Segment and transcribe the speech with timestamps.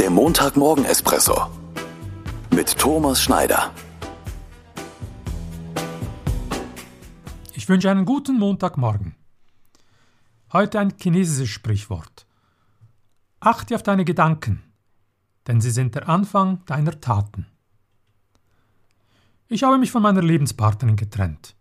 [0.00, 1.50] Der Montagmorgen-Espresso
[2.54, 3.70] mit Thomas Schneider.
[7.52, 9.14] Ich wünsche einen guten Montagmorgen.
[10.54, 12.26] Heute ein chinesisches Sprichwort.
[13.40, 14.62] Achte auf deine Gedanken,
[15.46, 17.44] denn sie sind der Anfang deiner Taten.
[19.48, 21.54] Ich habe mich von meiner Lebenspartnerin getrennt.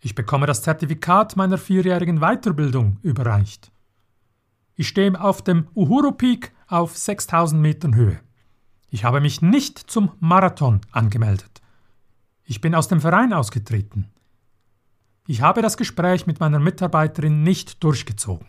[0.00, 3.70] Ich bekomme das Zertifikat meiner vierjährigen Weiterbildung überreicht.
[4.76, 8.20] Ich stehe auf dem Uhuru Peak auf 6000 Metern Höhe.
[8.90, 11.60] Ich habe mich nicht zum Marathon angemeldet.
[12.44, 14.10] Ich bin aus dem Verein ausgetreten.
[15.26, 18.46] Ich habe das Gespräch mit meiner Mitarbeiterin nicht durchgezogen.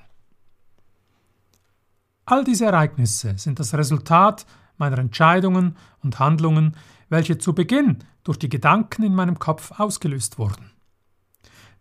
[2.26, 4.46] All diese Ereignisse sind das Resultat
[4.78, 6.76] meiner Entscheidungen und Handlungen,
[7.10, 10.72] welche zu Beginn durch die Gedanken in meinem Kopf ausgelöst wurden.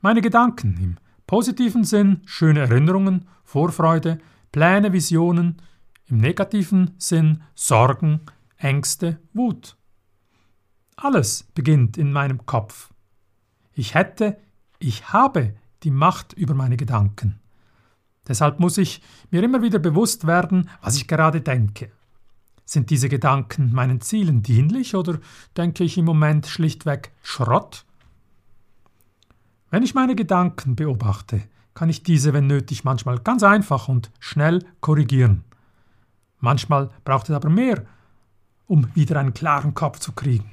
[0.00, 4.18] Meine Gedanken im positiven Sinn schöne Erinnerungen, Vorfreude,
[4.52, 5.62] Pläne, Visionen,
[6.10, 8.20] im negativen Sinn Sorgen,
[8.56, 9.76] Ängste, Wut.
[10.96, 12.90] Alles beginnt in meinem Kopf.
[13.72, 14.38] Ich hätte,
[14.78, 17.40] ich habe die Macht über meine Gedanken.
[18.28, 21.90] Deshalb muss ich mir immer wieder bewusst werden, was ich gerade denke.
[22.64, 25.18] Sind diese Gedanken meinen Zielen dienlich oder
[25.56, 27.84] denke ich im Moment schlichtweg Schrott?
[29.70, 31.42] Wenn ich meine Gedanken beobachte,
[31.74, 35.44] kann ich diese, wenn nötig, manchmal ganz einfach und schnell korrigieren.
[36.40, 37.84] Manchmal braucht es aber mehr,
[38.66, 40.50] um wieder einen klaren Kopf zu kriegen.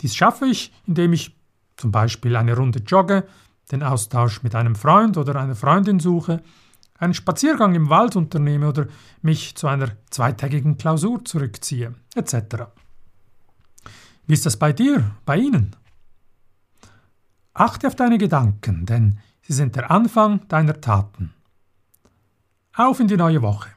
[0.00, 1.36] Dies schaffe ich, indem ich
[1.76, 3.26] zum Beispiel eine Runde jogge,
[3.70, 6.42] den Austausch mit einem Freund oder einer Freundin suche,
[6.98, 8.86] einen Spaziergang im Wald unternehme oder
[9.22, 12.66] mich zu einer zweitägigen Klausur zurückziehe, etc.
[14.26, 15.76] Wie ist das bei dir, bei Ihnen?
[17.52, 21.32] Achte auf deine Gedanken, denn sie sind der Anfang deiner Taten.
[22.74, 23.70] Auf in die neue Woche.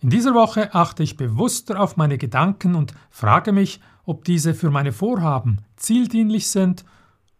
[0.00, 4.70] In dieser Woche achte ich bewusster auf meine Gedanken und frage mich, ob diese für
[4.70, 6.84] meine Vorhaben zieldienlich sind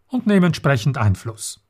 [0.09, 1.65] und nehme entsprechend Einfluss.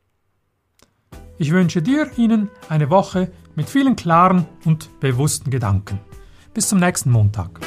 [1.37, 6.01] Ich wünsche dir Ihnen eine Woche mit vielen klaren und bewussten Gedanken.
[6.55, 7.61] Bis zum nächsten Montag.